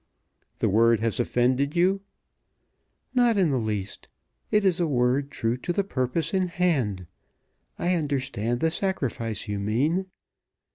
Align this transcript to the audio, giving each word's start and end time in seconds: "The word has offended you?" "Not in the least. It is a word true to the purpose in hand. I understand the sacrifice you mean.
"The 0.57 0.67
word 0.67 0.99
has 1.01 1.19
offended 1.19 1.75
you?" 1.75 2.01
"Not 3.13 3.37
in 3.37 3.51
the 3.51 3.59
least. 3.59 4.09
It 4.49 4.65
is 4.65 4.79
a 4.79 4.87
word 4.87 5.29
true 5.29 5.57
to 5.57 5.71
the 5.71 5.83
purpose 5.83 6.33
in 6.33 6.47
hand. 6.47 7.05
I 7.77 7.93
understand 7.93 8.61
the 8.61 8.71
sacrifice 8.71 9.47
you 9.47 9.59
mean. 9.59 10.07